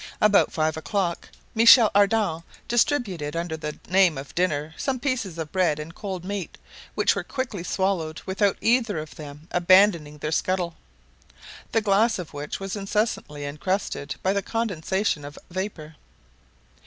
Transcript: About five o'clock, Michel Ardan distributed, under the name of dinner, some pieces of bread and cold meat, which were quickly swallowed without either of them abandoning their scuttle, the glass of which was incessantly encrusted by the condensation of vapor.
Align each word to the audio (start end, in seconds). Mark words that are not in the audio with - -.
About 0.19 0.51
five 0.51 0.77
o'clock, 0.77 1.29
Michel 1.53 1.91
Ardan 1.93 2.41
distributed, 2.67 3.35
under 3.35 3.55
the 3.55 3.77
name 3.87 4.17
of 4.17 4.33
dinner, 4.33 4.73
some 4.75 4.99
pieces 4.99 5.37
of 5.37 5.51
bread 5.51 5.77
and 5.77 5.93
cold 5.93 6.25
meat, 6.25 6.57
which 6.95 7.13
were 7.13 7.23
quickly 7.23 7.63
swallowed 7.63 8.19
without 8.25 8.57
either 8.61 8.97
of 8.97 9.13
them 9.13 9.47
abandoning 9.51 10.17
their 10.17 10.31
scuttle, 10.31 10.75
the 11.71 11.81
glass 11.81 12.17
of 12.17 12.33
which 12.33 12.59
was 12.59 12.75
incessantly 12.75 13.45
encrusted 13.45 14.15
by 14.23 14.33
the 14.33 14.41
condensation 14.41 15.23
of 15.23 15.37
vapor. 15.51 15.95